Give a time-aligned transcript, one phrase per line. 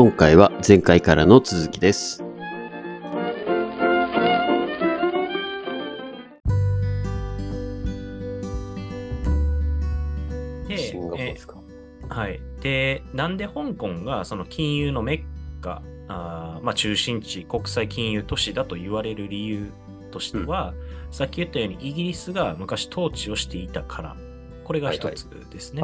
[0.00, 2.22] 今回は前回からの続きです。
[10.68, 12.14] でシンガポー。
[12.14, 12.40] はい。
[12.60, 19.72] で、なんで香港がその金融のメッカ、あーまあ、中心地、国際金融都市だと言われる理由
[20.12, 20.74] としては、
[21.10, 24.16] さっき言ったようにイギリスが昔統治をしていたから、
[24.68, 25.82] これが一つですね。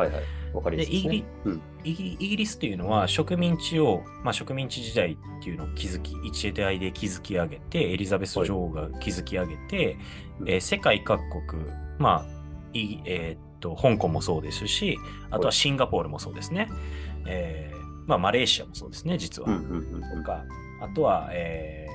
[1.84, 9.96] イギリスというのは植民地を、まあ、植民地時代っていうのを築き、一代で築き上げて、エリザベス女王が築き上げて、
[10.38, 10.48] うん。
[10.50, 11.62] えー世界各国、
[11.98, 12.30] まあ、
[12.74, 14.98] いえーっと、香港もそうですし、
[15.30, 16.68] あとはシンガポールもそうですね。
[17.26, 19.48] えーまあ、マレーシアもそうですね、実は。
[20.82, 21.94] あとは、えー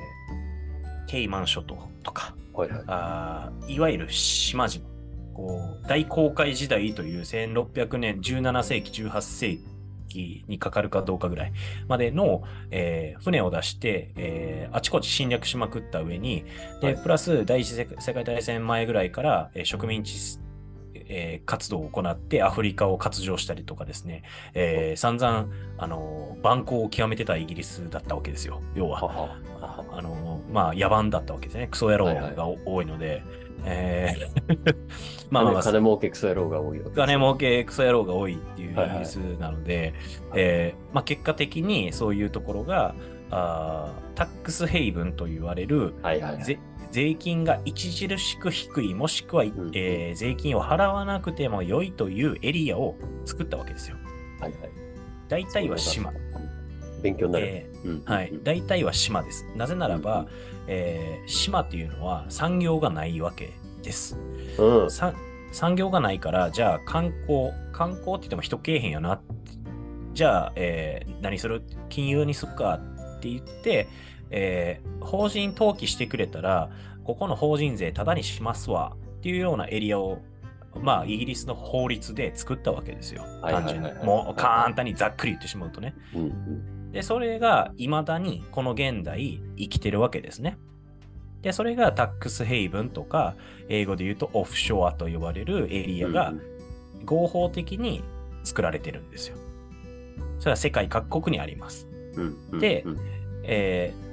[1.08, 2.84] ケイマン諸島とか、はいはい。
[2.88, 4.82] あーいわゆる島々、
[5.34, 9.60] こう大航海時代という1600年、17世紀、18世
[10.10, 11.54] 紀にかかるかどうかぐらい
[11.88, 16.46] までの、えー船を出して、えーあちこち侵略しまくった上に、
[16.82, 16.98] ではい。
[17.02, 20.40] プラス第一次世界大戦前ぐらいから、えー植民地、
[20.94, 29.00] えー活動を行ってアフリカを活動したりとかですね、えー散々、あのー蛮行を極めてたイギリスだったわけですよ、要は。
[29.92, 31.68] あの、まあ、野蛮だったわけですね。
[31.68, 32.06] クソ野郎
[32.36, 33.24] がお多いので、
[33.66, 34.76] えー
[35.30, 39.94] まあまあまあ、金儲けクソ野郎が多い金儲けクソ野郎が多いっていうイギリスなので、
[40.36, 42.96] えーまあ、結果的にそういうところが、
[43.32, 46.44] あータックスヘイブンと言われる、はいはいはい。
[46.44, 46.58] ぜ
[46.92, 53.98] 税金が著しく低い、もしくは、んえー税金を払わなくても良いというエリアを作ったわけですよ。
[54.40, 54.70] はいはい。
[55.28, 56.12] 大体は島。
[57.02, 57.46] 勉強になる。
[57.48, 59.46] えーうんはい、大体は島です。
[59.56, 60.28] なぜならば、
[60.68, 63.52] えー島っていうのは産業がないわけ
[63.84, 64.18] です。
[64.58, 64.92] うん。
[64.92, 65.14] さ
[65.52, 69.22] 産業がないから、じゃあ観光、観光って言っても人けえへんよな。
[70.14, 71.64] じゃあ、えー何する？
[71.90, 72.80] 金融にすっか
[73.18, 73.88] って言って、
[74.30, 76.70] えー法人登記してくれたら、
[77.04, 80.20] ここの法人税タダにしますわっていうようなエリアを、
[80.82, 83.24] まあ、イギリスの法律で作ったわけですよ。
[83.42, 83.92] 単純に。
[84.04, 85.96] もう簡単にざっくり言ってしまうとね。
[86.14, 86.79] うんうん。
[86.92, 90.58] で、それが未だにこの現代生きてるわけですね。
[91.42, 93.36] で、それがタックスヘイブンとか、
[93.70, 96.34] 英語で言うとオフショアと呼ばれるエリアが
[97.06, 98.04] 合法的に
[98.44, 99.38] 作られてるんですよ。
[100.40, 101.88] それは世界各国にあります。
[102.60, 103.00] でうん
[103.44, 104.10] えー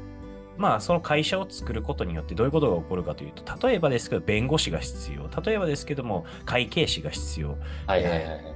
[0.58, 5.28] まあ、その会社を作ることによってどういうことが起こるかというと、例えばですけど、弁護士が必要。
[5.42, 7.58] 例えばですけども、会計士が必要。
[7.86, 8.54] はいはいはいはい。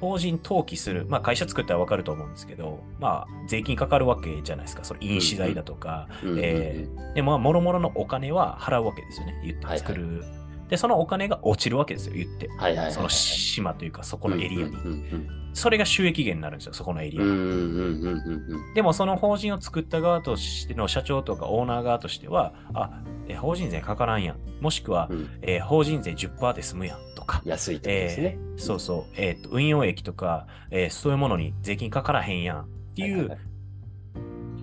[0.00, 6.88] 法人登記する、まあ、会社作ったら分かると思うんですけど、まあ、税金かかるわけじゃないですか、その印紙代だとか、で、
[7.22, 10.24] ま、もろもろのお金は払うわけですよね、言って作る。
[10.70, 12.48] で、そのお金が落ちるわけですよ、言って。
[12.48, 12.92] はいはいはいはい。
[12.92, 14.70] その島というか、そこのエリアに。
[14.70, 18.74] うんうんそれが収益源になるんですよ、そこのエリア。
[18.74, 24.36] でも、その法人を作った側としての社長とかオーナー側としては、あ、え法人税かからんやん。
[24.60, 27.42] もしくは、うんえー法人税10%で済むやんとか。
[27.44, 28.38] 安いってですね。
[28.58, 33.38] そうそう、えーと、運用益とか、えーそういうものに税金かからへんやんっていう、はいはいはい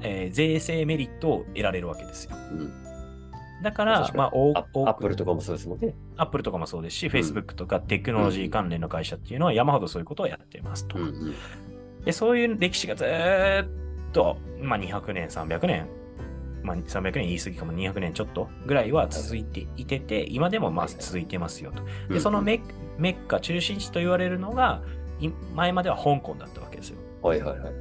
[0.03, 2.35] えー税制メリットを得られるわけですよ。
[2.51, 2.86] うん
[3.63, 5.95] だからまあ、多ア多くアップルとかもそうですもんね。
[6.16, 11.00] アップルとかもそうですし、Facebook とかテクノロジー関連の会社っていうのは山ほどそういうことをやってますと。
[11.00, 11.35] うんうん。
[12.06, 13.68] で、そういう歴史がずーっ
[14.13, 15.88] と、まあ、200年、300年、
[16.63, 21.84] まあ、300年言い過ぎかも200年ちょっとぐらいは続いていてて、今でもまあ続いてますよと。
[22.13, 22.62] で、そのメッ
[22.97, 24.81] メッカ、中心地と言われるのが、
[25.19, 26.97] い前までは香港だったわけですよ。
[27.22, 27.74] はいはいはい。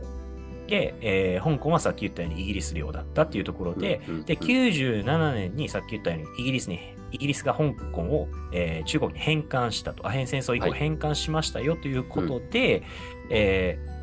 [0.66, 4.24] で、えー香港はさっき言ったようにイギリス領だったっていうところで、うんうんうん。
[4.24, 6.78] で、97年にさっき言ったようにイギリスに、
[7.12, 10.78] イギリスが香港を、えー中国に返還したと、アヘン戦争以降はい。
[10.78, 12.82] 返還しましたよということで、
[13.30, 13.96] えー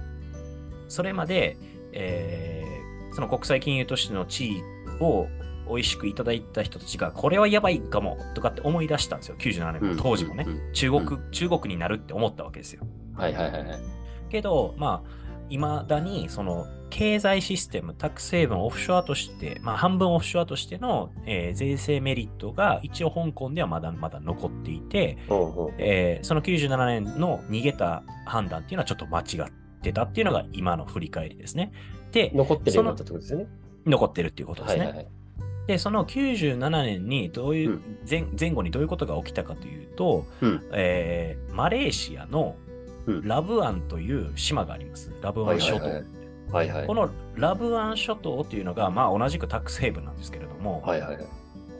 [0.89, 1.57] それまで、
[1.91, 2.83] えー
[3.15, 4.63] その国際金融都市の地位
[4.99, 5.27] を
[5.69, 10.43] 美味しくいただいた人たちが、これはやばいかもとかって思い出したんですよ、97年の当時もね。
[10.47, 10.51] うん。
[10.51, 12.85] うんうん中国、中国になるって思ったわけですよ。
[13.15, 13.79] はいはいはいはい。
[14.29, 15.09] けど、まあ、
[15.53, 25.17] いまだに、その、経済システム、タックス成分オフショアとして、まあ、半分オフショアとしての、えー税制メリットが、一応香港ではまだまだ残っていて、
[25.77, 29.51] えーその97年の逃げた判断っていうのはちょっと間違っ
[29.81, 31.71] てたっていうのが今の振り返りですね。
[32.11, 33.47] で、残ってるようになったってことですよね。
[33.85, 34.79] 残ってるっていうことですね。
[34.81, 35.07] はいはいはい。
[35.67, 42.72] で、その97年にどういう、うん前前後にどういうことが起きたかというと、うんえーマレーシアのうん
[43.23, 45.11] ラブアンという島があります。
[45.21, 45.85] ラブアン諸島。
[46.51, 51.25] はいはいこのラブアン諸島というのが、まあ、同じくタックスヘイブンなんですけれども、はいはいはい。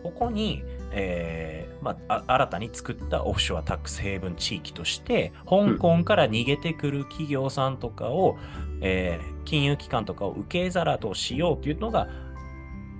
[0.02, 8.38] ここに、えーまあ、あ新たに作ったオフショアタックスヘイブン地域として、香港から逃げてくる企業さんとかを、
[8.82, 12.08] えー金融機関とかを受け皿としようというのが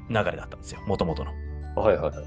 [0.10, 1.32] 流れだったんですよ、もともとの
[1.76, 2.26] はいはいはい。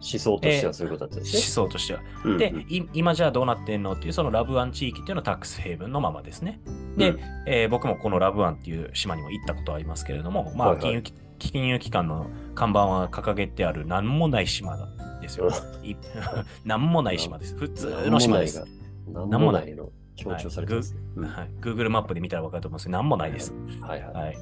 [0.00, 2.00] 思想としてはそういうことだったん思です想としては。
[2.00, 2.06] ね。
[2.24, 6.60] うんで、い今じゃあどうなってんのっていう、そのラブワン地域っていうのはタックスヘイブンのままですね。
[6.96, 15.50] で、うんえー僕もこのラブワンっていう島にも行ったことありますけれども、まあ、はいはい金融機金融機関の看板は掲げてある何もない島なんですよ。
[15.82, 15.96] い
[16.64, 17.56] 何もない島です。
[17.56, 18.64] 普通の島です。
[19.08, 21.00] 何もないの強調されてますね。
[21.16, 23.54] うんはい、Google マップで見たら分かると思うんですけど、何もないです。
[23.80, 24.14] はいはい。
[24.14, 24.38] はい、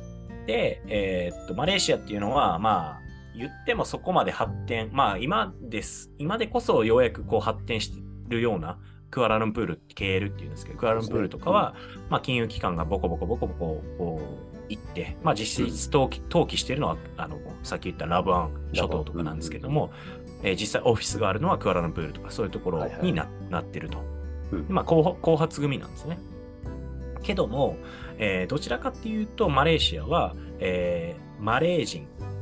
[0.47, 3.06] で、えーっと、マレーシアっていうのは、まあ、
[3.37, 6.11] 言ってもそこまで発展、まあ今です。
[6.19, 8.79] 今でこそようやくこう発展してるような
[9.11, 11.75] クアラルンプール、KL っていうんですけど、クアラルンプールとかは、
[12.11, 19.91] まあ金融機関がボコボコボコボコこう行って、まあ実質登記登記してるのは、あの、さっき言ったラブアン諸島とかなんですけども、
[20.43, 23.99] えー実際オフィスがあるのはクアラルンプールとかそういうところにな,、なってると。
[24.53, 26.19] うんまあ後後発組なんですね。
[27.23, 27.77] けども、
[28.19, 32.36] えーどちらかっていうと、マレーシアは、えーマレー人、えー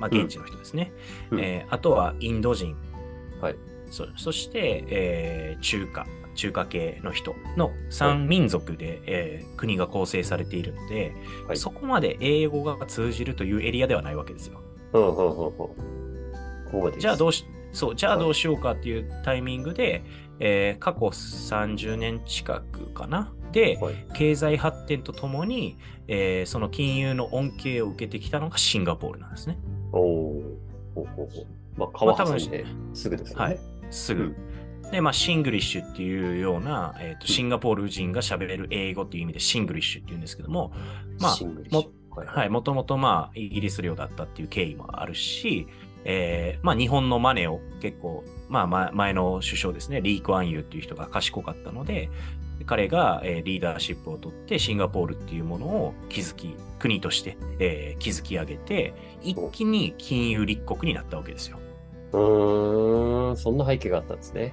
[0.00, 0.92] まあ、現地の人ですね、
[1.30, 1.40] うん。
[1.40, 2.76] えーあとはインド人、
[3.40, 3.56] はい。
[3.90, 11.12] そそして、えー中華、中華系の人の3民族で、えー国が構成されているので、
[11.46, 11.56] はい。
[11.56, 14.60] そこまで英語が通じるというエリアではないわけですよ。
[16.98, 20.02] じゃあどううし、そう、じゃあどうしようかっていうタイミングで、
[20.38, 23.32] えー過去30年近くかな。
[23.52, 23.94] で、はい。
[24.14, 25.76] 経済発展とともに、
[26.08, 29.58] えーその金融の恩恵を受けてきたのがシンガポールなんですね。
[29.92, 30.58] おお。
[30.94, 31.46] ほうほうほう
[31.76, 32.60] まあ、まあ川挟んで
[32.94, 33.44] すぐですよね。
[33.44, 33.60] はい。
[33.90, 34.34] すぐ。
[34.90, 40.72] で、まあ、シングリッシュっていうような、えーとシンガポール人が喋れる英語っていう意味でシングリッシュっていうんですけども、
[41.20, 41.90] まあシングリッシュ。
[42.16, 42.26] はい。
[42.26, 45.68] はい、もともとまあ、イギリス領だったっていう経緯もあるし、
[46.04, 52.10] えーまあ、日本のマネを結構、まあ、ま前の首相ですね、リー・クアンユーっていう人が賢かったので、
[52.66, 61.58] 彼が、えーリーダーシップを取ってシンガポールっていうものを築き、国として、えー築き上げて、一気に金融立国になったわけですよ。
[62.12, 64.52] うーん、そんな背景があったんですね。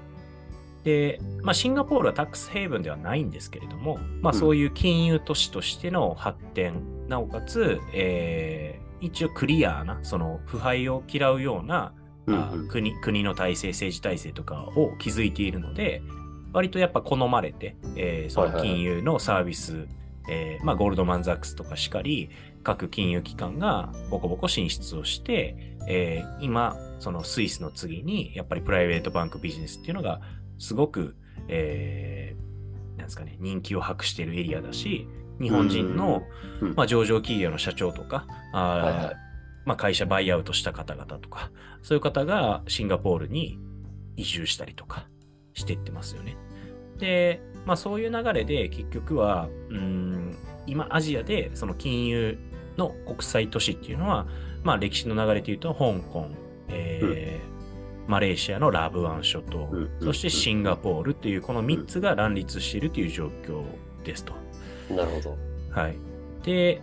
[0.83, 11.93] で、まあ、シンガポールはタックスヘイブンではないんですけれども、まあ、うんそういう金融都市としての発展、なおかつ、えー一応クリアーな、その腐敗を嫌うような、
[12.27, 12.67] あうんうん。
[12.67, 16.01] 国国の体制、政治体制とかを築いているので、
[16.53, 18.61] 割とやっぱ好まれて、えーそのはいはい。
[18.61, 19.87] はい金融のサービス、
[20.29, 22.29] えーまあ、ゴールドマン・ザックスとかしかり、
[22.63, 25.55] 各金融機関がボコボコ進出をして、
[25.87, 30.21] えー今、そのスイスの次に、やっぱりプライベートバンクビジネスっていうのが、
[30.57, 31.15] すごく、
[31.47, 35.07] えーなんですかね、人気を博しているエリアだし、
[35.39, 36.23] 日本人の、
[36.61, 36.73] うん。
[36.75, 39.15] まあ、上場企業の社長とか、あーはいはい。
[39.65, 41.51] まあ、会社バイアウトした方々とか、
[41.83, 43.59] そういう方がシンガポールに
[44.15, 45.07] 移住したりとか
[45.53, 46.37] していってますよね。
[46.97, 52.37] で、まあ、そういう流れで結局は、うーん、今アジアでその金融
[52.77, 54.27] の国際都市っていうのは、
[54.63, 56.27] まあ、歴史の流れでいうと香港、
[56.69, 57.57] えー
[58.07, 59.89] マレーシアのラブワン諸島、うん。
[60.01, 63.63] そしてシンガポールっていうこの3つが乱立しているという状況
[64.03, 64.33] ですと。
[64.89, 65.37] なるほど。
[65.71, 65.95] はい。
[66.43, 66.81] で、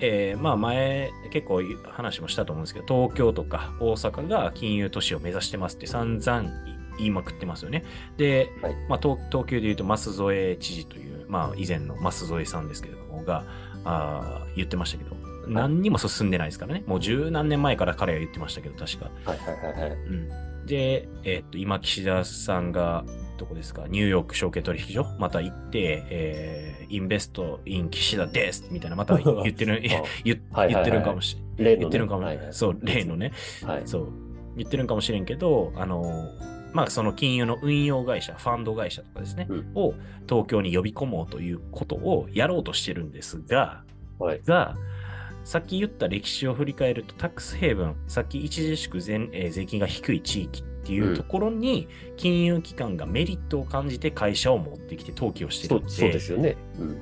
[0.00, 6.50] えーまあ前結構話もしたと思うんですけど、東京とか大阪が金融都市を目指してますって散々
[6.98, 7.84] 言いまくってますよね。
[8.16, 13.44] で、はいまあ東東京で言うと増添知事という、まあ以前の増添さんですけれども、が
[13.84, 16.84] あー言ってましたけど、何にも進んでないですからね。
[16.86, 19.10] もう十何年前から彼は言ってましたけど、確か。
[19.24, 19.98] はいはいはいはい。
[19.98, 20.28] うん、
[20.66, 23.04] で、えーっと、今、岸田さんが、
[23.38, 29.80] どこですか、ニューヨーク証券取引所、また行って、えーインベストイン岸田ですみたいな、また言ってる、
[30.52, 31.78] あ言ってるんかもしれ例のね。
[31.80, 32.52] 言ってるんかも、はいはい。
[32.52, 33.32] そう、例のね、
[33.64, 33.82] はい。
[33.86, 34.12] そう、
[34.58, 36.30] 言ってるんかもしれんけど、あの、
[36.74, 39.72] まあ、その金融の運用会社、ファンド会社とかですね、うん。
[39.74, 39.94] を
[40.28, 43.84] 東京に呼び込もうということをやろうとしてるんですが、
[44.18, 44.42] はい。
[44.44, 44.76] が、
[45.44, 56.56] さっき言った歴史を振り返ると、タックスヘイブン、さっき著しく税,、えー税金が低い地域っていうところに、金融機関がメリットを感じて会社を持ってきて登記をしてるので、そうですよね。
[56.78, 57.00] うん。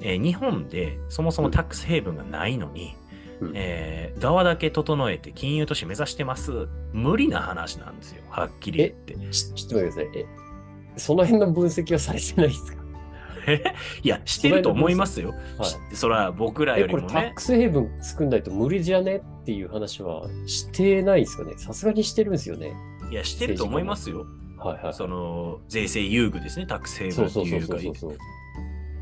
[0.00, 2.94] えー日本でそもそもタックスヘイブンがないのに、
[3.40, 6.68] うんえー側だけ整えて金融都市目指してます。
[6.92, 8.22] 無理な話なんですよ。
[8.30, 9.14] はっきり言って。
[9.32, 10.08] ちちょっと待ってください。
[10.20, 10.26] え、
[10.96, 12.83] その辺の分析はされてないですか？
[13.46, 13.62] え
[14.02, 15.30] いや、してると思いますよ。
[15.58, 17.06] はいしそら僕らよりもね。
[17.10, 19.16] タックスヘイブン作んないと無理じゃね？
[19.16, 21.54] っていう話はしてないですかね？
[21.56, 22.72] さすがにしてるんですよね？
[23.10, 24.26] いや、してると思いますよ。
[24.58, 24.94] はいはい。
[24.94, 27.76] その税制優遇ですね、タックスヘイブンっていうか。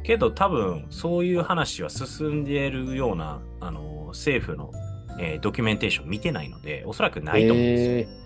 [0.02, 4.72] けど多分そういう話は進んでいるようなあの政府の、
[5.20, 8.16] えードキュメンテーション見てないのでおそらくないと思うんですよ。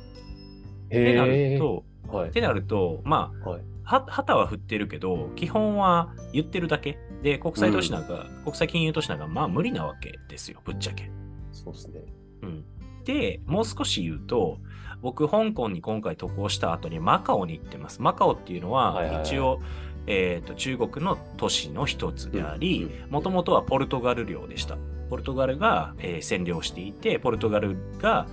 [0.91, 1.59] えってなる。
[1.59, 1.85] と、
[2.17, 2.33] はいっ。
[2.33, 3.63] てなると、まあ、はい。
[3.87, 6.99] は旗は振ってるけど、基本は言ってるだけ。
[7.23, 11.11] で、国際都市なんか、国際金融都市なんか、まあ無理なわけですよ、ぶっちゃけ。
[11.53, 12.01] そうですね。
[12.43, 12.65] うん。
[13.05, 14.59] で、もう少し言うと、
[15.03, 18.03] 僕、香港に今回渡航した後にマカオに行ってます。
[18.03, 19.61] マカオっていうのは、一応、
[20.09, 24.77] えーと、中国の都市の一つであり、うんもともとはポルトガル領でした。
[25.11, 28.27] ポルトガルが、えー占領していて、ポルトガルが、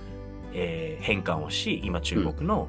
[0.52, 2.68] えー返還をし、今中国の、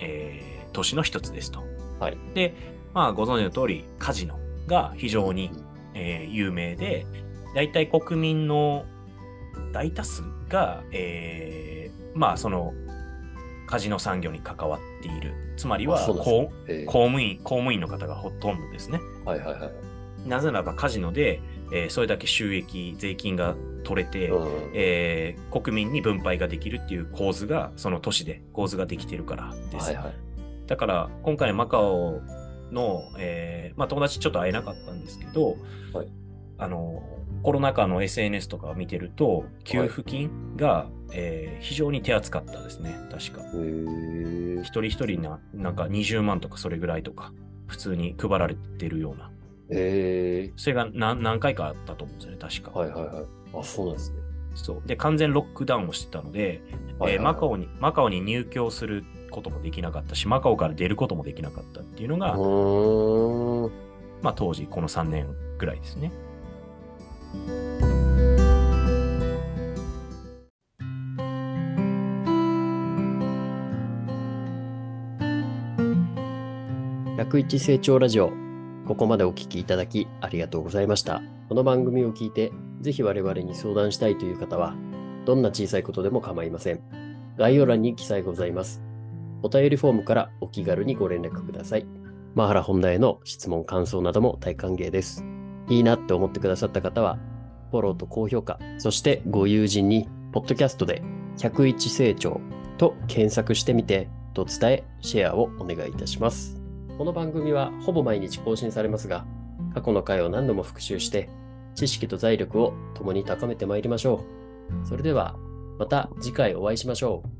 [0.00, 1.67] えー都市の一つですと。
[2.00, 2.54] はいで、
[2.94, 5.50] まあ、ご存知の通り、カジノが非常に、
[5.94, 7.06] えー有名で、
[7.54, 8.84] 大体国民の
[9.72, 12.72] 大多数が、えーまあ、その、
[13.66, 15.34] カジノ産業に関わっている。
[15.56, 15.98] つまりは、
[16.86, 19.00] 公務員、公務員の方がほとんどですね。
[19.24, 20.28] はいはいはい。
[20.28, 21.40] なぜならばカジノで、
[21.72, 29.86] えーそれだけ収益、税金が取れて、うんえー国民に分配ができるっていう構図が、その都市で構図ができてるからです。
[29.88, 30.14] はいはい。
[30.68, 32.20] だから、今回マカオ
[32.70, 35.56] の、えーまあ、友達ちょっと会えなかったんですけど、
[35.92, 36.08] はい
[36.58, 37.02] あの、
[37.42, 43.42] コロナ禍の SNS とかを見てると、給付金が、えー非常に手厚かったですね、確か。
[44.62, 47.32] 一人一人な、なんか20万とかそれぐらいとか、
[47.66, 49.30] 普通に配られてるような。
[49.70, 50.52] へえ。
[50.56, 52.70] それが何何回かあったと思うんですよね、確か。
[52.78, 53.24] はいはいはい。
[53.58, 54.18] あ、そうなんですね。
[54.54, 54.82] そう。
[54.86, 62.36] で、完全ロックダウンをしてたので、はいはいはいえーマカオに、マカオに入居することもできなかったし、マカオから出ることもできなかったっていうのが。
[64.22, 65.26] まあ当時、この3年
[65.58, 66.12] ぐらいですね。
[77.18, 78.32] 101成長ラジオ。
[78.86, 81.20] ここまでお聞きいただきありがとうございました。
[81.48, 84.74] この番組を聞いて、ぜひ我々に相談したいという方は、
[85.26, 86.80] どんな小さいことでも構いません。
[87.36, 88.87] 概要欄に記載ございます。
[89.42, 91.86] お便りフォームからお気軽にご連絡ください。
[92.34, 95.24] マハラ本題への質問、感想なども大歓迎です。
[95.68, 97.18] いいなって思ってくださった方は、
[97.70, 101.02] フォローと高評価、そしてご友人に、ポッドキャストで
[101.38, 102.40] 101成長
[102.78, 106.60] と検索してみて、と伝え、シェアをお願いいたします。
[106.96, 109.24] この番組はほぼ毎日更新されますが、
[109.74, 111.28] 過去の回を何度も復習して、
[111.74, 114.24] 知識と財力を共に高めてまいりましょ
[114.84, 114.86] う。
[114.86, 115.36] それでは、
[115.78, 117.37] また次回お会いしましょう。